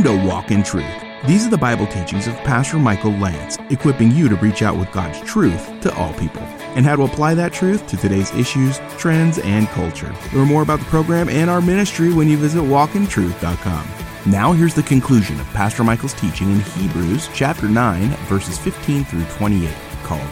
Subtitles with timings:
[0.00, 1.04] Welcome to Walk in Truth.
[1.26, 4.90] These are the Bible teachings of Pastor Michael Lantz, equipping you to reach out with
[4.92, 6.40] God's truth to all people
[6.74, 10.14] and how to apply that truth to today's issues, trends, and culture.
[10.32, 13.86] Learn more about the program and our ministry when you visit walkintruth.com.
[14.24, 19.24] Now here's the conclusion of Pastor Michael's teaching in Hebrews chapter 9 verses 15 through
[19.24, 19.70] 28
[20.02, 20.22] called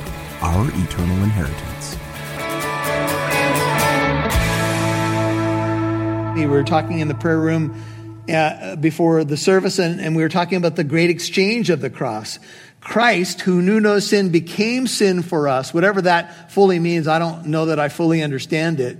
[0.40, 1.98] Our Eternal Inheritance.
[6.38, 7.74] We were talking in the prayer room
[8.28, 11.90] uh, before the service, and, and we were talking about the great exchange of the
[11.90, 12.38] cross.
[12.80, 15.74] Christ, who knew no sin, became sin for us.
[15.74, 18.98] Whatever that fully means, I don't know that I fully understand it.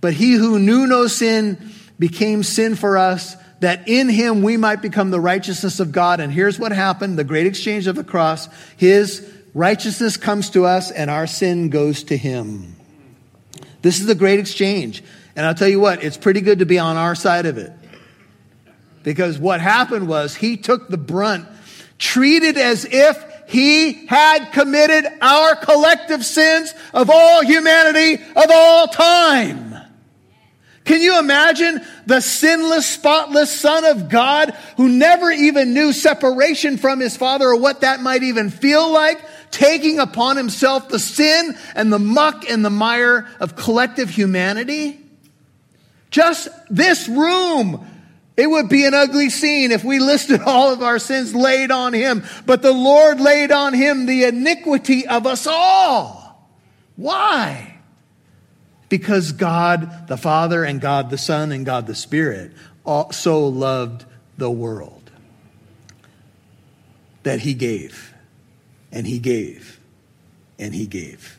[0.00, 4.82] But he who knew no sin became sin for us, that in him we might
[4.82, 6.20] become the righteousness of God.
[6.20, 8.48] And here's what happened the great exchange of the cross.
[8.76, 12.76] His righteousness comes to us, and our sin goes to him.
[13.82, 15.02] This is the great exchange.
[15.34, 17.72] And I'll tell you what, it's pretty good to be on our side of it.
[19.08, 21.48] Because what happened was he took the brunt,
[21.96, 29.74] treated as if he had committed our collective sins of all humanity of all time.
[30.84, 37.00] Can you imagine the sinless, spotless Son of God who never even knew separation from
[37.00, 41.90] his Father or what that might even feel like, taking upon himself the sin and
[41.90, 45.00] the muck and the mire of collective humanity?
[46.10, 47.86] Just this room
[48.38, 51.92] it would be an ugly scene if we listed all of our sins laid on
[51.92, 56.48] him, but the Lord laid on him the iniquity of us all.
[56.94, 57.80] Why?
[58.88, 62.52] Because God the Father and God the Son and God the Spirit
[63.10, 64.04] so loved
[64.38, 65.10] the world
[67.24, 68.14] that he gave,
[68.92, 69.80] and he gave,
[70.60, 71.38] and he gave.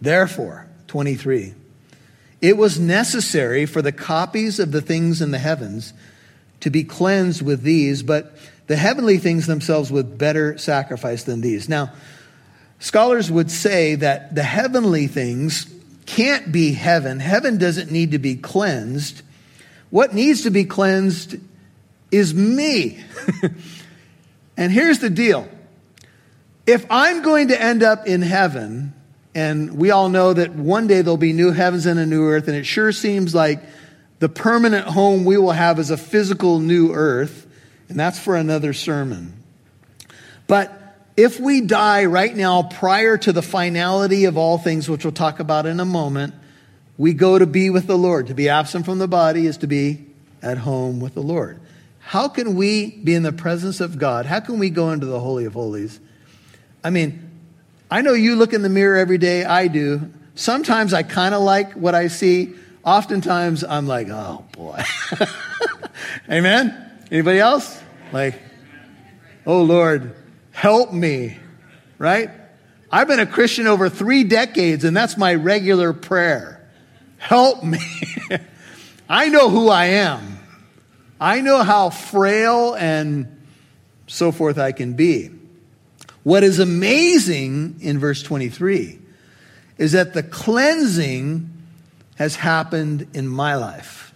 [0.00, 1.54] Therefore, 23.
[2.40, 5.92] It was necessary for the copies of the things in the heavens
[6.60, 8.36] to be cleansed with these, but
[8.66, 11.68] the heavenly things themselves with better sacrifice than these.
[11.68, 11.92] Now,
[12.78, 15.72] scholars would say that the heavenly things
[16.06, 17.20] can't be heaven.
[17.20, 19.22] Heaven doesn't need to be cleansed.
[19.90, 21.36] What needs to be cleansed
[22.10, 23.02] is me.
[24.56, 25.48] and here's the deal
[26.66, 28.92] if I'm going to end up in heaven,
[29.34, 32.48] and we all know that one day there'll be new heavens and a new earth.
[32.48, 33.62] And it sure seems like
[34.18, 37.46] the permanent home we will have is a physical new earth.
[37.88, 39.42] And that's for another sermon.
[40.46, 40.74] But
[41.16, 45.40] if we die right now prior to the finality of all things, which we'll talk
[45.40, 46.34] about in a moment,
[46.96, 48.28] we go to be with the Lord.
[48.28, 50.06] To be absent from the body is to be
[50.42, 51.60] at home with the Lord.
[52.00, 54.26] How can we be in the presence of God?
[54.26, 56.00] How can we go into the Holy of Holies?
[56.82, 57.27] I mean,
[57.90, 60.12] I know you look in the mirror every day, I do.
[60.34, 62.54] Sometimes I kind of like what I see.
[62.84, 64.82] Oftentimes I'm like, oh boy.
[66.30, 67.00] Amen?
[67.10, 67.82] Anybody else?
[68.12, 68.40] Like,
[69.46, 70.14] oh Lord,
[70.52, 71.38] help me.
[71.98, 72.30] Right?
[72.90, 76.66] I've been a Christian over three decades, and that's my regular prayer.
[77.18, 77.80] Help me.
[79.08, 80.38] I know who I am.
[81.20, 83.42] I know how frail and
[84.06, 85.30] so forth I can be.
[86.22, 88.98] What is amazing in verse 23
[89.78, 91.48] is that the cleansing
[92.16, 94.12] has happened in my life.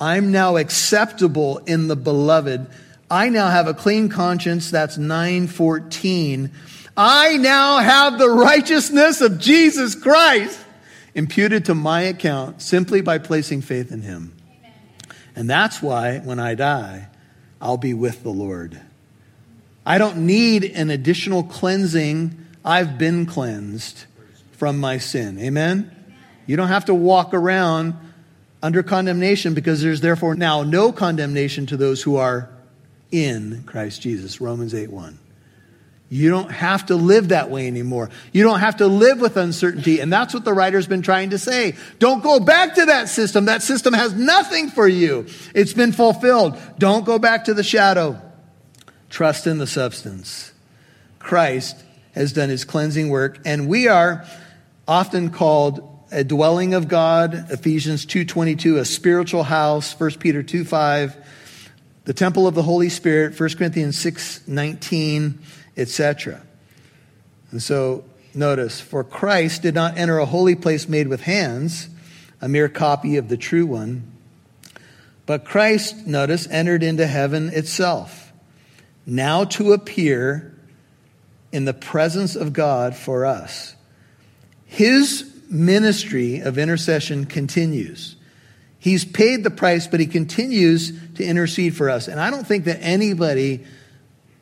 [0.00, 2.68] I'm now acceptable in the beloved.
[3.10, 4.70] I now have a clean conscience.
[4.70, 6.52] That's 914.
[6.96, 10.58] I now have the righteousness of Jesus Christ
[11.14, 14.36] imputed to my account simply by placing faith in him.
[15.34, 17.08] And that's why when I die,
[17.60, 18.80] I'll be with the Lord.
[19.84, 22.46] I don't need an additional cleansing.
[22.64, 24.04] I've been cleansed
[24.52, 25.38] from my sin.
[25.38, 25.94] Amen?
[26.46, 27.94] You don't have to walk around
[28.62, 32.50] under condemnation because there's therefore now no condemnation to those who are
[33.10, 34.40] in Christ Jesus.
[34.40, 35.18] Romans 8 1.
[36.10, 38.08] You don't have to live that way anymore.
[38.32, 40.00] You don't have to live with uncertainty.
[40.00, 41.76] And that's what the writer's been trying to say.
[41.98, 43.44] Don't go back to that system.
[43.44, 45.26] That system has nothing for you.
[45.54, 46.58] It's been fulfilled.
[46.78, 48.20] Don't go back to the shadow.
[49.10, 50.52] Trust in the substance.
[51.18, 51.76] Christ
[52.12, 54.24] has done his cleansing work, and we are
[54.86, 61.16] often called a dwelling of God, Ephesians 2:22, a spiritual house, 1 Peter 2:5,
[62.04, 65.38] the temple of the Holy Spirit, 1 Corinthians 6:19,
[65.76, 66.40] etc.
[67.50, 71.88] And so notice, for Christ did not enter a holy place made with hands,
[72.40, 74.04] a mere copy of the true one,
[75.26, 78.17] but Christ, notice, entered into heaven itself
[79.08, 80.54] now to appear
[81.50, 83.74] in the presence of God for us.
[84.66, 88.16] His ministry of intercession continues.
[88.78, 92.06] He's paid the price, but he continues to intercede for us.
[92.06, 93.64] And I don't think that anybody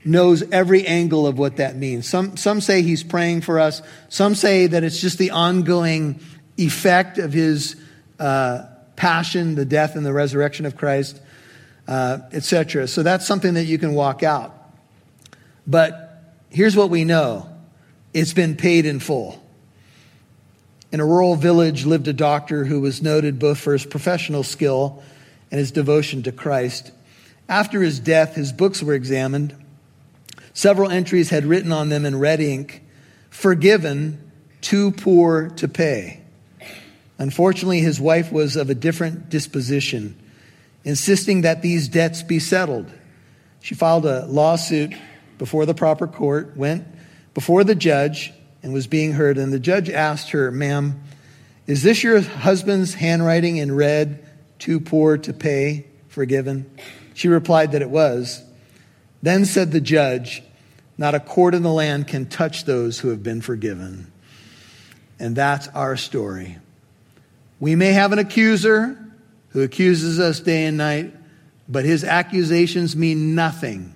[0.04, 2.08] knows every angle of what that means.
[2.08, 3.82] Some, some say he's praying for us.
[4.08, 6.20] Some say that it's just the ongoing
[6.56, 7.76] effect of his
[8.18, 8.64] uh,
[8.96, 11.20] passion, the death and the resurrection of Christ,
[11.86, 12.88] uh, etc.
[12.88, 14.55] So that's something that you can walk out.
[15.66, 17.48] But here's what we know
[18.14, 19.42] it's been paid in full.
[20.92, 25.02] In a rural village lived a doctor who was noted both for his professional skill
[25.50, 26.92] and his devotion to Christ.
[27.48, 29.54] After his death, his books were examined.
[30.54, 32.82] Several entries had written on them in red ink
[33.28, 34.30] Forgiven,
[34.62, 36.22] too poor to pay.
[37.18, 40.16] Unfortunately, his wife was of a different disposition,
[40.84, 42.90] insisting that these debts be settled.
[43.60, 44.94] She filed a lawsuit
[45.38, 46.86] before the proper court, went
[47.34, 49.38] before the judge, and was being heard.
[49.38, 51.00] And the judge asked her, Ma'am,
[51.66, 54.26] is this your husband's handwriting in red,
[54.58, 56.68] too poor to pay, forgiven?
[57.14, 58.42] She replied that it was.
[59.22, 60.42] Then said the judge,
[60.98, 64.10] Not a court in the land can touch those who have been forgiven.
[65.18, 66.58] And that's our story.
[67.60, 68.98] We may have an accuser
[69.50, 71.14] who accuses us day and night,
[71.68, 73.95] but his accusations mean nothing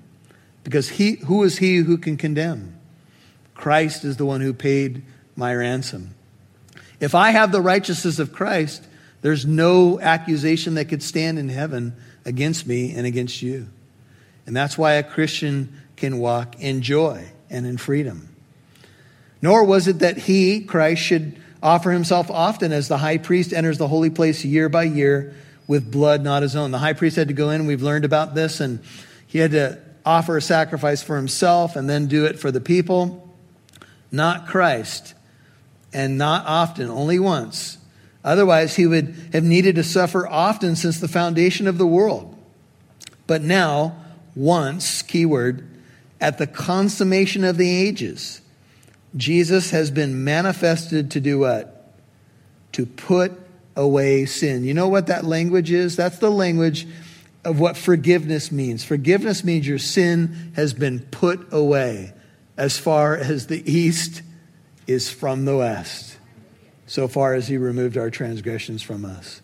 [0.65, 2.79] because he, who is he who can condemn?
[3.55, 5.03] Christ is the one who paid
[5.37, 6.15] my ransom.
[6.99, 8.87] If I have the righteousness of Christ,
[9.23, 13.69] there's no accusation that could stand in heaven against me and against you.
[14.47, 18.29] And that's why a Christian can walk in joy and in freedom.
[19.43, 23.79] Nor was it that he, Christ, should offer himself often as the high priest enters
[23.79, 25.35] the holy place year by year
[25.67, 26.71] with blood not his own.
[26.71, 28.81] The high priest had to go in, we've learned about this, and
[29.27, 33.31] he had to offer a sacrifice for himself and then do it for the people
[34.13, 35.15] not Christ,
[35.93, 37.79] and not often, only once.
[38.25, 42.37] Otherwise, he would have needed to suffer often since the foundation of the world.
[43.27, 43.97] But now,
[44.35, 45.67] once, keyword,
[46.21, 48.41] at the consummation of the ages,
[49.17, 51.95] Jesus has been manifested to do what?
[52.73, 53.33] To put
[53.75, 54.65] away sin.
[54.65, 55.97] You know what that language is?
[55.97, 56.87] That's the language
[57.45, 58.85] of what forgiveness means.
[58.85, 62.13] Forgiveness means your sin has been put away
[62.57, 64.23] as far as the east
[64.87, 66.19] is from the west,
[66.87, 69.41] so far as he removed our transgressions from us.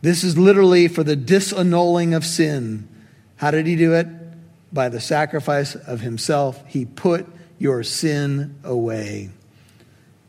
[0.00, 2.88] This is literally for the disannulling of sin.
[3.36, 4.08] How did he do it?
[4.72, 6.64] By the sacrifice of himself.
[6.66, 7.26] He put
[7.58, 9.30] your sin away.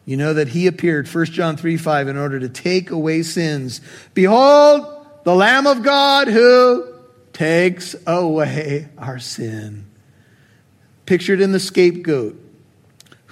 [0.06, 3.82] You know that he appeared, 1 John 3 5, in order to take away sins.
[4.14, 4.93] Behold,
[5.24, 6.94] the Lamb of God who
[7.32, 9.86] takes away our sin
[11.06, 12.40] pictured in the scapegoat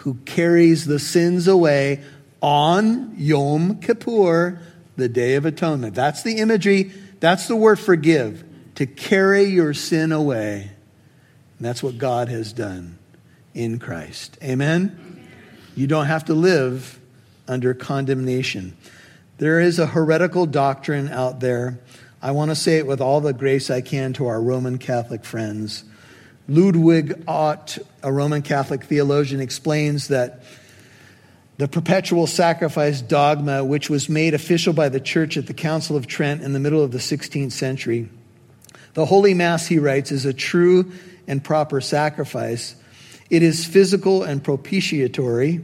[0.01, 2.03] who carries the sins away
[2.41, 4.59] on Yom Kippur,
[4.97, 5.93] the Day of Atonement.
[5.93, 8.43] That's the imagery, that's the word forgive,
[8.75, 10.71] to carry your sin away.
[11.57, 12.97] And that's what God has done
[13.53, 14.39] in Christ.
[14.43, 15.27] Amen?
[15.75, 16.99] You don't have to live
[17.47, 18.75] under condemnation.
[19.41, 21.79] There is a heretical doctrine out there.
[22.21, 25.25] I want to say it with all the grace I can to our Roman Catholic
[25.25, 25.83] friends
[26.47, 30.43] Ludwig Ott, a Roman Catholic theologian, explains that
[31.57, 36.05] the perpetual sacrifice dogma, which was made official by the church at the Council of
[36.05, 38.09] Trent in the middle of the 16th century,
[38.93, 40.91] the Holy Mass, he writes, is a true
[41.25, 42.75] and proper sacrifice.
[43.31, 45.62] It is physical and propitiatory,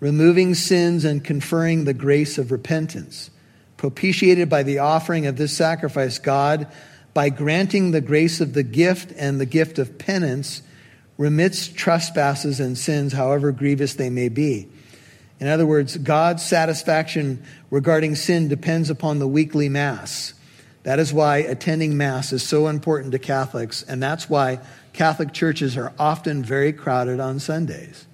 [0.00, 3.30] removing sins and conferring the grace of repentance.
[3.76, 6.66] Propitiated by the offering of this sacrifice, God
[7.14, 10.62] by granting the grace of the gift and the gift of penance,
[11.16, 14.68] remits trespasses and sins, however grievous they may be.
[15.40, 20.34] In other words, God's satisfaction regarding sin depends upon the weekly Mass.
[20.82, 24.60] That is why attending Mass is so important to Catholics, and that's why
[24.92, 28.06] Catholic churches are often very crowded on Sundays.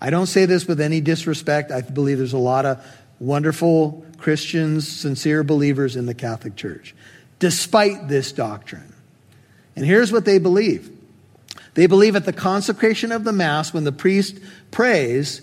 [0.00, 1.70] I don't say this with any disrespect.
[1.70, 2.84] I believe there's a lot of
[3.18, 6.94] wonderful Christians, sincere believers in the Catholic Church
[7.38, 8.92] despite this doctrine.
[9.74, 10.90] And here's what they believe
[11.74, 14.38] they believe at the consecration of the Mass, when the priest
[14.70, 15.42] prays,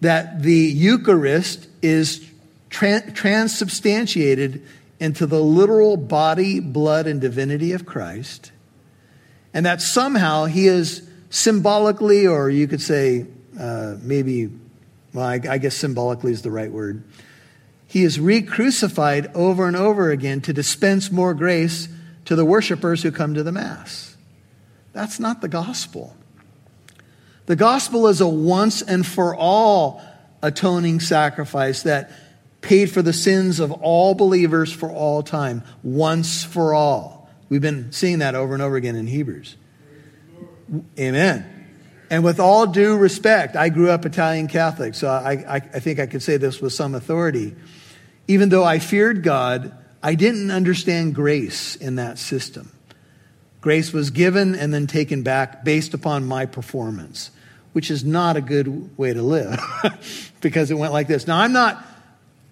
[0.00, 2.24] that the Eucharist is
[2.70, 4.64] transubstantiated
[5.00, 8.52] into the literal body, blood, and divinity of Christ,
[9.52, 13.26] and that somehow he is symbolically, or you could say
[13.58, 14.50] Uh, maybe,
[15.12, 17.02] well, I, I guess symbolically is the right word,
[17.86, 21.88] he is re crucified over and over again to dispense more grace
[22.26, 24.16] to the worshipers who come to the Mass.
[24.92, 26.14] That's not the gospel.
[27.46, 30.02] The gospel is a once and for all
[30.42, 32.10] atoning sacrifice that
[32.60, 37.30] paid for the sins of all believers for all time, once for all.
[37.48, 39.56] We've been seeing that over and over again in Hebrews.
[40.98, 41.57] Amen.
[42.10, 45.98] And with all due respect, I grew up Italian Catholic, so I, I, I, think
[45.98, 47.54] I could say this with some authority.
[48.26, 49.72] Even though I feared God,
[50.02, 52.72] I didn't understand grace in that system.
[53.60, 57.30] Grace was given and then taken back based upon my performance,
[57.72, 59.60] which is not a good way to live
[60.40, 61.26] because it went like this.
[61.26, 61.84] Now, I'm not,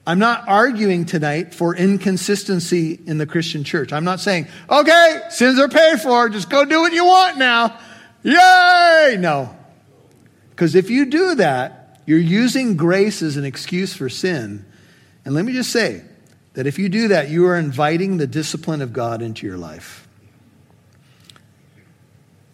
[0.06, 3.92] I'm not arguing tonight for inconsistency in the Christian church.
[3.92, 7.78] I'm not saying, okay, sins are paid for, just go do what you want now.
[8.26, 9.16] Yay!
[9.21, 9.56] No.
[10.50, 14.66] Because if you do that, you're using grace as an excuse for sin.
[15.25, 16.02] And let me just say
[16.54, 20.09] that if you do that, you are inviting the discipline of God into your life.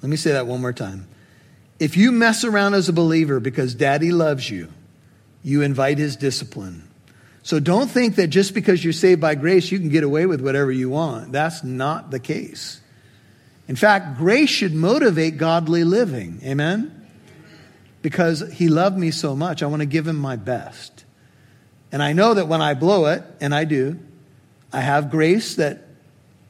[0.02, 1.08] Let me say that one more time.
[1.78, 4.68] If you mess around as a believer because daddy loves you,
[5.42, 6.86] you invite his discipline.
[7.42, 10.42] So don't think that just because you're saved by grace, you can get away with
[10.42, 11.32] whatever you want.
[11.32, 12.81] That's not the case.
[13.68, 16.40] In fact, grace should motivate godly living.
[16.44, 17.06] Amen?
[18.02, 21.04] Because he loved me so much, I want to give him my best.
[21.92, 23.98] And I know that when I blow it, and I do,
[24.72, 25.86] I have grace that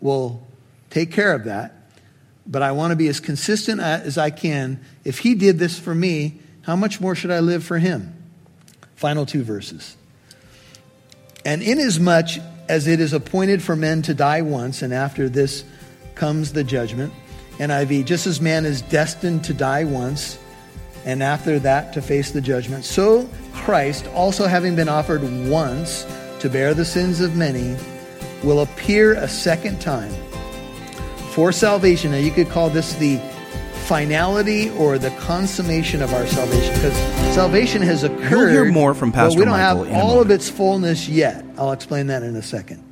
[0.00, 0.46] will
[0.90, 1.74] take care of that.
[2.46, 4.80] But I want to be as consistent as I can.
[5.04, 8.14] If he did this for me, how much more should I live for him?
[8.96, 9.96] Final two verses.
[11.44, 12.30] And inasmuch
[12.68, 15.64] as it is appointed for men to die once, and after this
[16.14, 17.12] comes the judgment.
[17.58, 20.38] NIV, just as man is destined to die once,
[21.04, 26.06] and after that to face the judgment, so Christ, also having been offered once
[26.40, 27.76] to bear the sins of many,
[28.42, 30.12] will appear a second time
[31.30, 32.12] for salvation.
[32.12, 33.18] Now, you could call this the
[33.84, 36.96] finality or the consummation of our salvation because
[37.34, 38.30] salvation has occurred.
[38.30, 41.44] We'll hear more from Pastor but we don't Michael have all of its fullness yet.
[41.58, 42.82] I'll explain that in a second.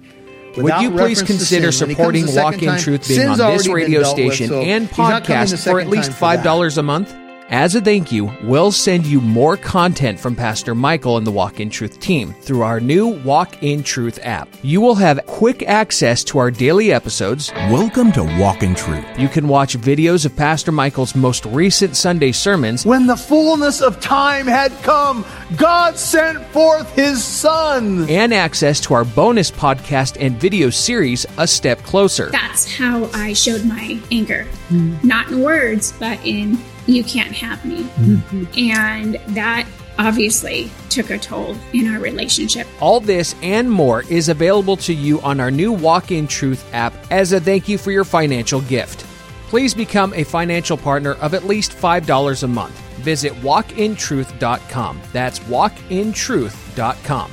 [0.57, 4.63] Would you please consider supporting Walk in Truth being on this radio station with, so
[4.63, 7.15] and podcast for at least $5 a month?
[7.53, 11.59] As a thank you, we'll send you more content from Pastor Michael and the Walk
[11.59, 14.49] in Truth team through our new Walk in Truth app.
[14.63, 17.51] You will have quick access to our daily episodes.
[17.69, 19.05] Welcome to Walk in Truth.
[19.19, 22.87] You can watch videos of Pastor Michael's most recent Sunday sermons.
[22.87, 25.27] When the fullness of time had come,
[25.57, 28.09] God sent forth his Son.
[28.09, 32.31] And access to our bonus podcast and video series, A Step Closer.
[32.31, 34.47] That's how I showed my anger.
[34.69, 35.03] Mm.
[35.03, 36.57] Not in words, but in
[36.87, 37.83] you can't have me.
[37.83, 38.71] Mm-hmm.
[38.71, 39.67] And that
[39.99, 42.67] obviously took a toll in our relationship.
[42.81, 46.95] All this and more is available to you on our new Walk in Truth app
[47.11, 49.05] as a thank you for your financial gift.
[49.49, 52.79] Please become a financial partner of at least $5 a month.
[53.01, 55.01] Visit walkintruth.com.
[55.13, 57.33] That's walkintruth.com.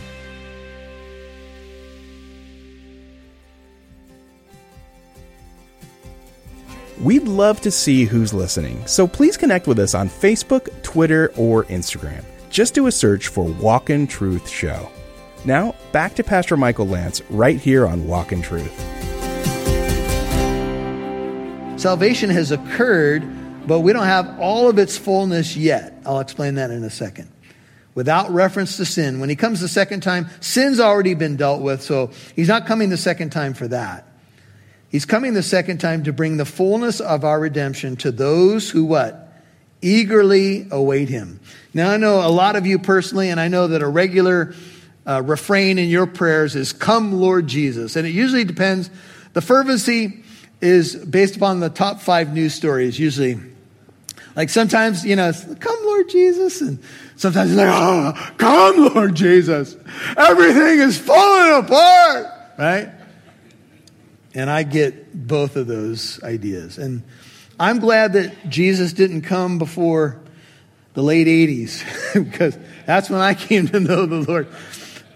[7.02, 11.66] We'd love to see who's listening, so please connect with us on Facebook, Twitter, or
[11.66, 12.26] Instagram.
[12.50, 14.90] Just do a search for Walk in Truth Show.
[15.46, 18.74] Now, back to Pastor Michael Lantz right here on Walk in Truth.
[21.80, 23.22] Salvation has occurred,
[23.68, 26.02] but we don't have all of its fullness yet.
[26.04, 27.32] I'll explain that in a second.
[27.94, 29.20] Without reference to sin.
[29.20, 32.90] When he comes the second time, sin's already been dealt with, so he's not coming
[32.90, 34.08] the second time for that.
[34.90, 38.86] He's coming the second time to bring the fullness of our redemption to those who
[38.86, 39.24] what?
[39.82, 41.40] Eagerly await him.
[41.74, 44.56] Now, I know a lot of you personally, and I know that a regular
[45.06, 47.96] uh, refrain in your prayers is, Come, Lord Jesus.
[47.96, 48.90] And it usually depends.
[49.34, 50.24] The fervency
[50.62, 53.40] is based upon the top five news stories, usually.
[54.36, 56.62] Like sometimes, you know, come, Lord Jesus.
[56.62, 56.80] And
[57.16, 59.76] sometimes it's like, oh, come, Lord Jesus.
[60.16, 62.28] Everything is falling apart,
[62.58, 62.90] right?
[64.38, 66.78] And I get both of those ideas.
[66.78, 67.02] And
[67.60, 70.22] I'm glad that Jesus didn't come before
[70.94, 74.48] the late 80s, because that's when I came to know the Lord.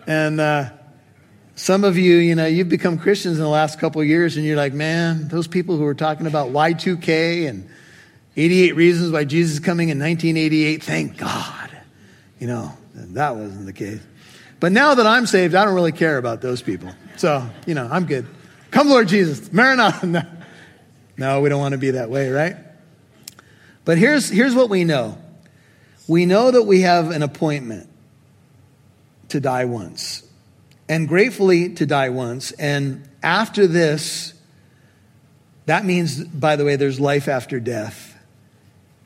[0.08, 0.72] And uh,
[1.54, 4.58] some of you, you know, you've become Christians in the last couple years, and you're
[4.58, 7.70] like, man, those people who were talking about Y2K and
[8.36, 11.70] 88 reasons why Jesus is coming in 1988, thank God.
[12.40, 14.02] You know, that wasn't the case.
[14.60, 16.92] But now that I'm saved, I don't really care about those people.
[17.18, 18.26] So, you know, I'm good.
[18.72, 19.52] Come, Lord Jesus.
[19.52, 20.28] Maranatha.
[21.18, 21.36] No.
[21.36, 22.56] no, we don't want to be that way, right?
[23.86, 25.18] But here's, here's what we know
[26.08, 27.88] we know that we have an appointment
[29.30, 30.24] to die once,
[30.90, 32.52] and gratefully to die once.
[32.54, 34.34] And after this,
[35.68, 38.18] that means, by the way, there's life after death.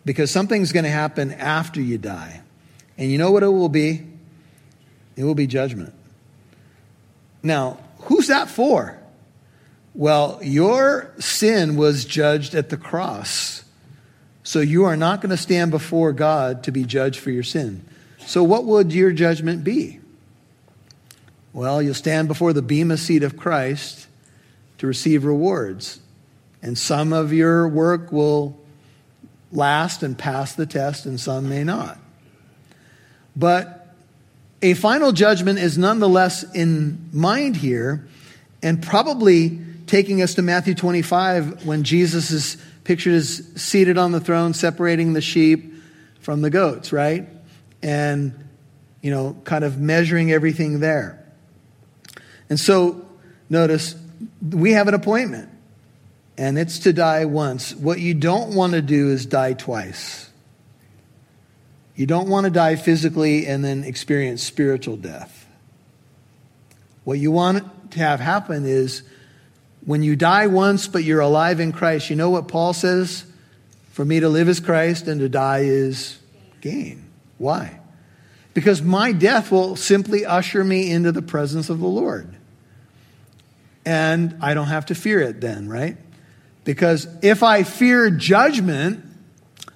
[0.05, 2.41] Because something's going to happen after you die.
[2.97, 4.05] And you know what it will be?
[5.15, 5.93] It will be judgment.
[7.43, 8.97] Now, who's that for?
[9.95, 13.63] Well, your sin was judged at the cross.
[14.43, 17.83] So you are not going to stand before God to be judged for your sin.
[18.25, 19.99] So, what would your judgment be?
[21.53, 24.07] Well, you'll stand before the Bema seat of Christ
[24.79, 26.01] to receive rewards.
[26.61, 28.59] And some of your work will
[29.51, 31.97] last and pass the test, and some may not.
[33.35, 33.95] But
[34.61, 38.05] a final judgment is nonetheless in mind here,
[38.61, 44.19] and probably taking us to Matthew 25 when Jesus is pictured as seated on the
[44.19, 45.73] throne, separating the sheep
[46.19, 47.27] from the goats, right?
[47.83, 48.33] And,
[49.01, 51.23] you know, kind of measuring everything there.
[52.49, 53.05] And so,
[53.49, 53.95] notice,
[54.51, 55.49] we have an appointment,
[56.37, 57.73] and it's to die once.
[57.73, 60.29] What you don't want to do is die twice.
[61.95, 65.47] You don't want to die physically and then experience spiritual death.
[67.03, 69.03] What you want to have happen is
[69.85, 73.25] when you die once, but you're alive in Christ, you know what Paul says?
[73.91, 76.19] For me to live is Christ and to die is
[76.61, 77.09] gain.
[77.37, 77.79] Why?
[78.53, 82.35] Because my death will simply usher me into the presence of the Lord.
[83.85, 85.97] And I don't have to fear it then, right?
[86.63, 89.05] Because if I fear judgment,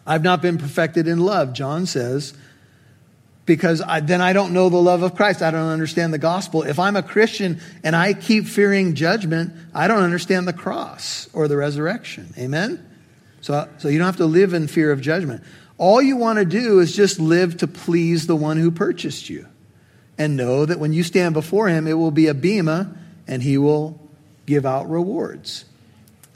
[0.07, 2.33] I've not been perfected in love, John says
[3.49, 5.41] because I, then I don't know the love of Christ.
[5.41, 6.61] I don't understand the gospel.
[6.61, 11.47] If I'm a Christian and I keep fearing judgment, I don't understand the cross or
[11.47, 12.31] the resurrection.
[12.37, 12.87] Amen?
[13.41, 15.43] So, so you don't have to live in fear of judgment.
[15.79, 19.47] All you want to do is just live to please the one who purchased you.
[20.15, 22.95] And know that when you stand before him, it will be a bema
[23.27, 23.99] and he will
[24.45, 25.65] give out rewards.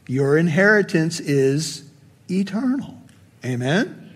[0.08, 1.88] Your inheritance is
[2.28, 2.98] eternal.
[3.46, 4.10] Amen?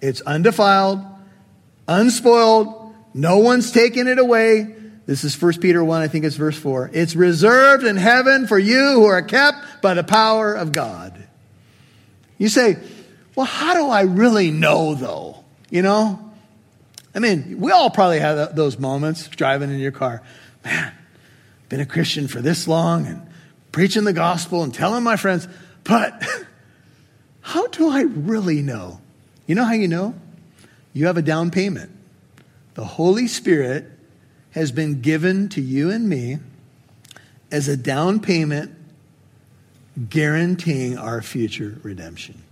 [0.00, 1.04] It's undefiled,
[1.88, 4.74] unspoiled, no one's taken it away.
[5.06, 6.90] This is 1 Peter 1, I think it's verse 4.
[6.92, 11.26] It's reserved in heaven for you who are kept by the power of God.
[12.38, 12.78] You say,
[13.34, 15.44] well, how do I really know though?
[15.70, 16.32] You know?
[17.14, 20.22] I mean, we all probably have those moments driving in your car.
[20.64, 20.92] Man,
[21.68, 23.26] been a Christian for this long and
[23.72, 25.46] preaching the gospel and telling my friends,
[25.84, 26.22] but
[27.40, 29.00] how do I really know?
[29.46, 30.14] You know how you know?
[30.94, 31.90] You have a down payment.
[32.72, 33.84] The Holy Spirit
[34.52, 36.38] has been given to you and me
[37.52, 38.74] as a down payment
[40.08, 42.42] guaranteeing our future redemption.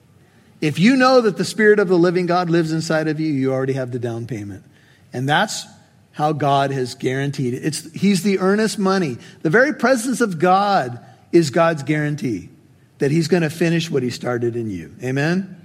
[0.60, 3.52] If you know that the Spirit of the living God lives inside of you, you
[3.52, 4.64] already have the down payment.
[5.12, 5.66] And that's
[6.12, 7.64] how God has guaranteed it.
[7.64, 9.16] It's, he's the earnest money.
[9.40, 11.00] The very presence of God
[11.32, 12.50] is God's guarantee
[12.98, 14.94] that He's going to finish what He started in you.
[15.02, 15.58] Amen?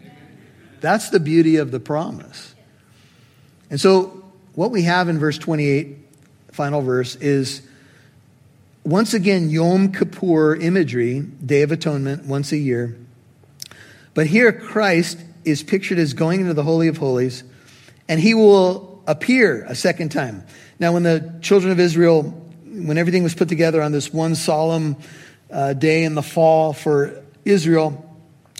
[0.81, 2.55] That's the beauty of the promise.
[3.69, 5.97] And so, what we have in verse 28,
[6.51, 7.61] final verse, is
[8.83, 12.95] once again Yom Kippur imagery, Day of Atonement, once a year.
[14.13, 17.43] But here, Christ is pictured as going into the Holy of Holies,
[18.07, 20.43] and he will appear a second time.
[20.79, 22.23] Now, when the children of Israel,
[22.65, 24.95] when everything was put together on this one solemn
[25.51, 28.03] uh, day in the fall for Israel,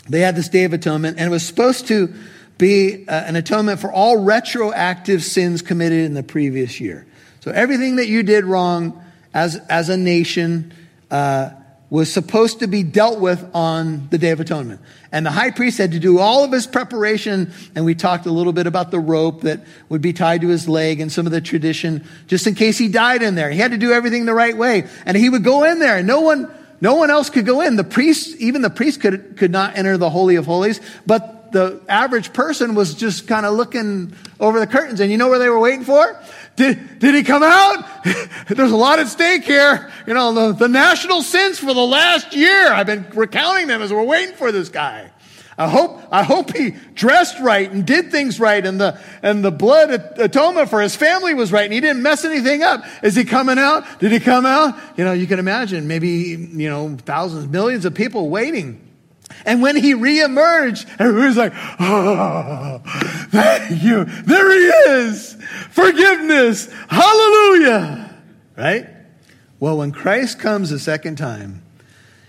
[0.09, 2.13] they had this Day of Atonement, and it was supposed to
[2.57, 7.05] be uh, an atonement for all retroactive sins committed in the previous year.
[7.41, 10.73] So everything that you did wrong as, as a nation
[11.11, 11.51] uh,
[11.89, 14.81] was supposed to be dealt with on the Day of Atonement.
[15.11, 18.31] And the high priest had to do all of his preparation, and we talked a
[18.31, 21.31] little bit about the rope that would be tied to his leg and some of
[21.31, 23.49] the tradition, just in case he died in there.
[23.49, 24.85] He had to do everything the right way.
[25.05, 27.77] And he would go in there, and no one, no one else could go in.
[27.77, 31.81] The priest, even the priest could, could not enter the Holy of Holies, but the
[31.87, 34.99] average person was just kind of looking over the curtains.
[34.99, 36.19] And you know where they were waiting for?
[36.55, 37.85] Did, did he come out?
[38.47, 39.91] There's a lot at stake here.
[40.05, 42.71] You know, the, the national sins for the last year.
[42.71, 45.11] I've been recounting them as we're waiting for this guy.
[45.59, 49.49] I hope, I hope he dressed right and did things right and the, and the
[49.49, 52.83] blood atonement for his family was right and he didn't mess anything up.
[53.01, 53.99] Is he coming out?
[53.99, 54.77] Did he come out?
[54.97, 58.86] You know, you can imagine maybe, you know, thousands, millions of people waiting.
[59.45, 62.81] And when he reemerged, everybody's like, oh,
[63.29, 64.05] thank you.
[64.05, 65.33] There he is.
[65.71, 66.71] Forgiveness.
[66.89, 68.15] Hallelujah.
[68.57, 68.89] Right?
[69.59, 71.63] Well, when Christ comes a second time,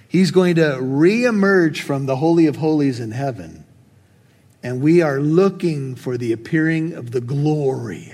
[0.09, 3.65] he's going to reemerge from the Holy of Holies in heaven.
[4.63, 8.13] And we are looking for the appearing of the glory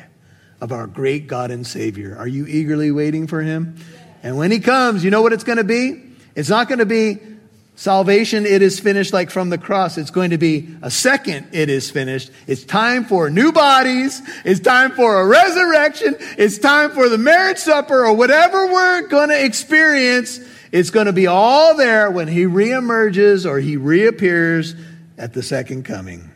[0.61, 2.17] of our great God and Savior.
[2.17, 3.77] Are you eagerly waiting for him?
[4.23, 6.03] And when he comes, you know what it's going to be?
[6.35, 7.19] It's not going to be
[7.77, 9.99] Salvation, it is finished like from the cross.
[9.99, 12.31] It's going to be a second, it is finished.
[12.47, 14.23] It's time for new bodies.
[14.45, 16.17] It's time for a resurrection.
[16.39, 20.39] It's time for the marriage supper or whatever we're going to experience.
[20.71, 24.77] It's going to be all there when he reemerges or he reappears
[25.19, 26.31] at the second coming.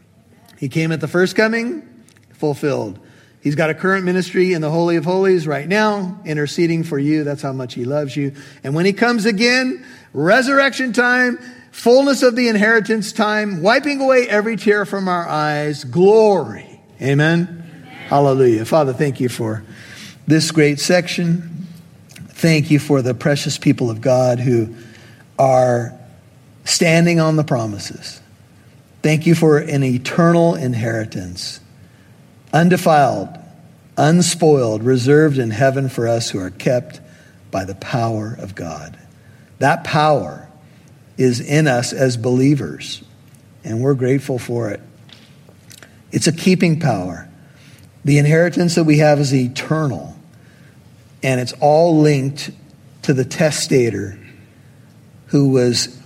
[0.58, 2.98] He came at the first coming, fulfilled.
[3.40, 7.22] He's got a current ministry in the Holy of Holies right now, interceding for you.
[7.22, 8.34] That's how much he loves you.
[8.64, 11.38] And when he comes again, resurrection time,
[11.70, 16.80] fullness of the inheritance time, wiping away every tear from our eyes, glory.
[17.00, 17.48] Amen.
[17.48, 17.82] Amen.
[18.08, 18.64] Hallelujah.
[18.64, 19.62] Father, thank you for
[20.26, 21.66] this great section.
[22.28, 24.74] Thank you for the precious people of God who
[25.38, 25.98] are
[26.64, 28.20] standing on the promises.
[29.02, 31.60] Thank you for an eternal inheritance,
[32.52, 33.28] undefiled,
[33.96, 37.00] unspoiled, reserved in heaven for us who are kept
[37.50, 38.98] by the power of God.
[39.58, 40.48] That power
[41.16, 43.02] is in us as believers,
[43.64, 44.80] and we're grateful for it.
[46.12, 47.28] It's a keeping power.
[48.04, 50.16] The inheritance that we have is eternal,
[51.22, 52.50] and it's all linked
[53.02, 54.18] to the testator
[55.26, 56.00] who was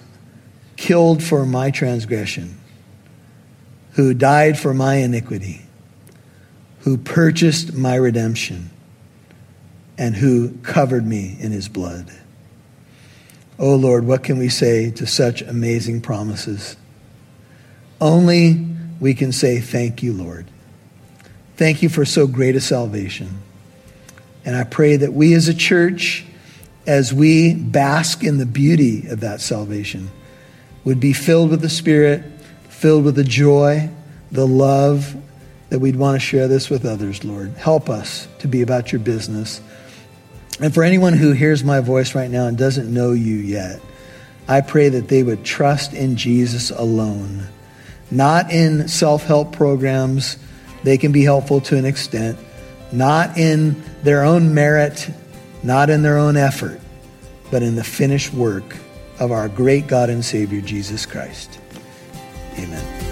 [0.76, 2.58] killed for my transgression,
[3.92, 5.62] who died for my iniquity,
[6.80, 8.70] who purchased my redemption,
[9.98, 12.10] and who covered me in his blood.
[13.58, 16.76] Oh Lord, what can we say to such amazing promises?
[18.00, 18.66] Only
[19.00, 20.46] we can say, Thank you, Lord.
[21.56, 23.42] Thank you for so great a salvation.
[24.44, 26.24] And I pray that we as a church,
[26.86, 30.10] as we bask in the beauty of that salvation,
[30.84, 32.24] would be filled with the Spirit,
[32.68, 33.88] filled with the joy,
[34.32, 35.14] the love,
[35.68, 37.52] that we'd want to share this with others, Lord.
[37.52, 39.60] Help us to be about your business.
[40.60, 43.80] And for anyone who hears my voice right now and doesn't know you yet,
[44.48, 47.46] I pray that they would trust in Jesus alone,
[48.10, 50.36] not in self help programs.
[50.82, 52.38] They can be helpful to an extent,
[52.90, 55.08] not in their own merit,
[55.62, 56.80] not in their own effort,
[57.50, 58.76] but in the finished work
[59.18, 61.58] of our great God and Savior, Jesus Christ.
[62.58, 63.11] Amen.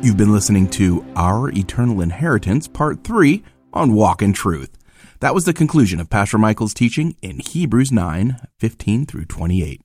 [0.00, 4.78] You've been listening to Our Eternal Inheritance, Part 3 on Walk in Truth.
[5.18, 9.82] That was the conclusion of Pastor Michael's teaching in Hebrews 9 15 through 28.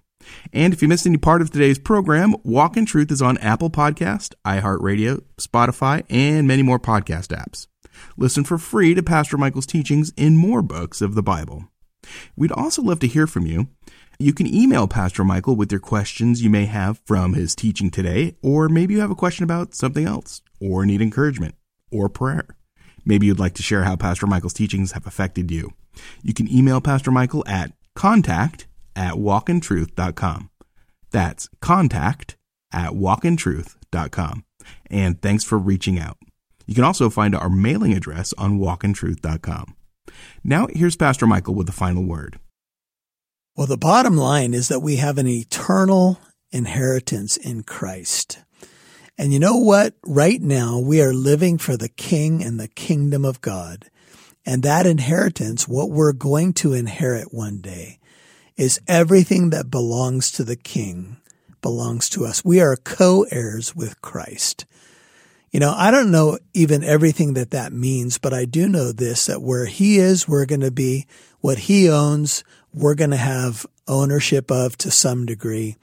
[0.54, 3.71] And if you missed any part of today's program, Walk in Truth is on Apple
[3.71, 7.65] Podcast, iHeartRadio, Spotify, and many more podcast apps.
[8.15, 11.65] Listen for free to Pastor Michael's teachings in more books of the Bible.
[12.36, 13.67] We'd also love to hear from you.
[14.19, 18.36] You can email Pastor Michael with your questions you may have from his teaching today,
[18.41, 21.56] or maybe you have a question about something else, or need encouragement,
[21.91, 22.56] or prayer.
[23.06, 25.73] Maybe you'd like to share how Pastor Michael's teachings have affected you.
[26.21, 30.49] You can email Pastor Michael at contact at walkintruth.com.
[31.12, 32.38] That's contact
[32.71, 34.45] at walkintruth.com.
[34.89, 36.17] And thanks for reaching out.
[36.65, 39.76] You can also find our mailing address on walkintruth.com.
[40.43, 42.39] Now, here's Pastor Michael with the final word.
[43.56, 46.20] Well, the bottom line is that we have an eternal
[46.52, 48.39] inheritance in Christ.
[49.16, 49.94] And you know what?
[50.04, 53.92] Right now, we are living for the King and the kingdom of God.
[54.44, 58.00] And that inheritance, what we're going to inherit one day,
[58.58, 61.18] is everything that belongs to the King
[61.62, 62.44] belongs to us.
[62.44, 64.66] We are co-heirs with Christ.
[65.52, 69.28] You know, I don't know even everything that that means, but I do know this,
[69.28, 71.06] that where he is, we're going to be.
[71.39, 75.78] What he owns, we're going to have ownership of to some degree.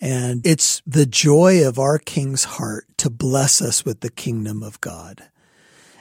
[0.00, 4.80] And it's the joy of our King's heart to bless us with the kingdom of
[4.80, 5.22] God.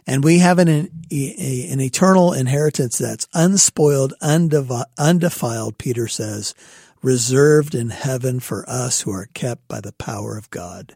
[0.07, 6.53] And we have an, an eternal inheritance that's unspoiled, undefiled, Peter says,
[7.01, 10.95] reserved in heaven for us who are kept by the power of God.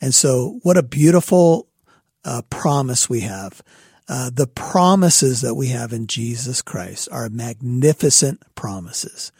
[0.00, 1.68] And so what a beautiful
[2.24, 3.62] uh, promise we have
[4.08, 9.32] uh, the promises that we have in Jesus Christ are magnificent promises.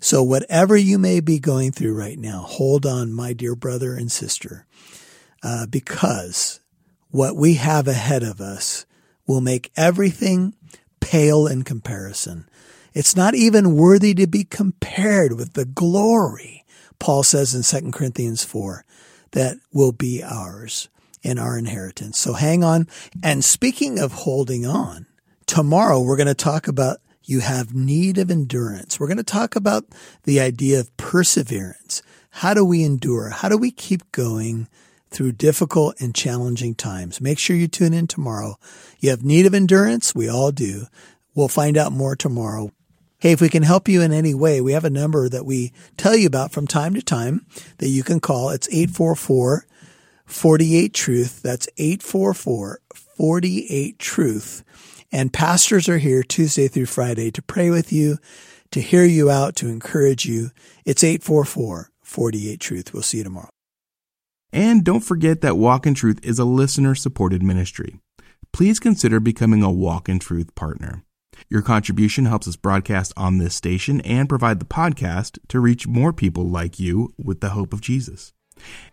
[0.00, 4.10] So whatever you may be going through right now, hold on, my dear brother and
[4.10, 4.66] sister,
[5.42, 6.60] uh, because
[7.10, 8.86] what we have ahead of us
[9.26, 10.54] will make everything
[11.00, 12.48] pale in comparison.
[12.94, 16.64] It's not even worthy to be compared with the glory,
[16.98, 18.84] Paul says in 2 Corinthians 4,
[19.32, 20.88] that will be ours
[21.22, 22.18] in our inheritance.
[22.18, 22.88] So hang on.
[23.22, 25.06] And speaking of holding on,
[25.46, 28.98] tomorrow we're going to talk about you have need of endurance.
[28.98, 29.84] We're going to talk about
[30.24, 32.02] the idea of perseverance.
[32.30, 33.28] How do we endure?
[33.30, 34.66] How do we keep going
[35.10, 37.20] through difficult and challenging times?
[37.20, 38.56] Make sure you tune in tomorrow.
[38.98, 40.14] You have need of endurance.
[40.14, 40.86] We all do.
[41.34, 42.72] We'll find out more tomorrow.
[43.18, 45.72] Hey, if we can help you in any way, we have a number that we
[45.96, 47.44] tell you about from time to time
[47.78, 48.50] that you can call.
[48.50, 49.66] It's 844
[50.28, 51.42] 48 Truth.
[51.42, 54.64] That's 844 48 Truth.
[55.10, 58.18] And pastors are here Tuesday through Friday to pray with you,
[58.72, 60.50] to hear you out, to encourage you.
[60.84, 62.92] It's 844 48 Truth.
[62.92, 63.50] We'll see you tomorrow.
[64.52, 67.98] And don't forget that Walk in Truth is a listener supported ministry.
[68.52, 71.02] Please consider becoming a Walk in Truth partner.
[71.48, 76.12] Your contribution helps us broadcast on this station and provide the podcast to reach more
[76.12, 78.32] people like you with the hope of Jesus.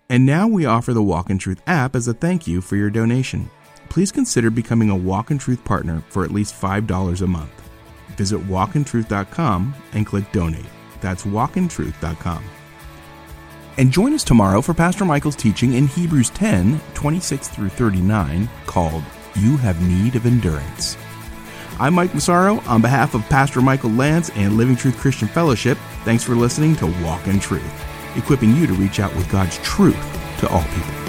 [0.10, 2.90] And now we offer the Walk in Truth app as a thank you for your
[2.90, 3.50] donation.
[3.90, 7.70] Please consider becoming a Walk in Truth partner for at least $5 a month.
[8.18, 10.66] Visit walkintruth.com and click donate.
[11.02, 12.44] That's walkintruth.com.
[13.78, 19.04] And join us tomorrow for Pastor Michael's teaching in Hebrews 10 26 through 39 called
[19.36, 20.98] You Have Need of Endurance.
[21.78, 25.78] I'm Mike Massaro on behalf of Pastor Michael Lantz and Living Truth Christian Fellowship.
[26.06, 27.64] Thanks for listening to Walk in Truth,
[28.16, 29.98] equipping you to reach out with God's truth
[30.40, 31.05] to all people.